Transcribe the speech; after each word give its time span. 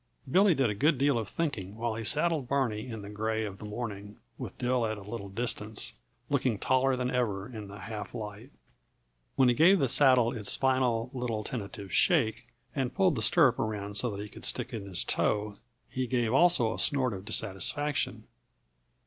Billy 0.27 0.55
did 0.55 0.67
a 0.67 0.73
good 0.73 0.97
deal 0.97 1.19
of 1.19 1.29
thinking 1.29 1.75
while 1.75 1.93
he 1.93 2.03
saddled 2.03 2.47
Barney 2.47 2.87
in 2.87 3.03
the 3.03 3.09
gray 3.11 3.45
of 3.45 3.59
the 3.59 3.65
morning, 3.65 4.17
with 4.35 4.57
Dill 4.57 4.83
at 4.87 4.97
a 4.97 5.03
little 5.03 5.29
distance, 5.29 5.93
looking 6.27 6.57
taller 6.57 6.95
than 6.95 7.11
ever 7.11 7.47
in 7.47 7.67
the 7.67 7.81
half 7.81 8.15
light. 8.15 8.49
When 9.35 9.47
he 9.47 9.53
gave 9.53 9.77
the 9.77 9.87
saddle 9.87 10.33
its 10.35 10.55
final, 10.55 11.11
little 11.13 11.43
tentative 11.43 11.93
shake 11.93 12.47
and 12.75 12.95
pulled 12.95 13.13
the 13.15 13.21
stirrup 13.21 13.59
around 13.59 13.95
so 13.95 14.09
that 14.09 14.23
he 14.23 14.27
could 14.27 14.43
stick 14.43 14.73
in 14.73 14.87
his 14.87 15.03
toe, 15.03 15.57
he 15.87 16.07
gave 16.07 16.33
also 16.33 16.73
a 16.73 16.79
snort 16.79 17.13
of 17.13 17.23
dissatisfaction. 17.25 18.23